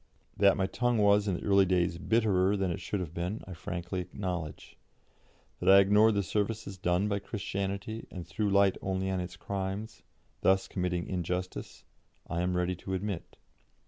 That 0.35 0.57
my 0.57 0.65
tongue 0.65 0.97
was 0.97 1.27
in 1.27 1.35
the 1.35 1.43
early 1.43 1.67
days 1.67 1.99
bitterer 1.99 2.57
than 2.57 2.71
it 2.71 2.81
should 2.81 3.01
have 3.01 3.13
been, 3.13 3.43
I 3.45 3.53
frankly 3.53 3.99
acknowledge; 4.01 4.75
that 5.59 5.69
I 5.69 5.77
ignored 5.77 6.15
the 6.15 6.23
services 6.23 6.75
done 6.75 7.07
by 7.07 7.19
Christianity 7.19 8.07
and 8.09 8.25
threw 8.25 8.49
light 8.49 8.77
only 8.81 9.11
on 9.11 9.19
its 9.19 9.35
crimes, 9.35 10.01
thus 10.41 10.67
committing 10.67 11.05
injustice, 11.07 11.83
I 12.27 12.41
am 12.41 12.57
ready 12.57 12.75
to 12.77 12.95
admit. 12.95 13.37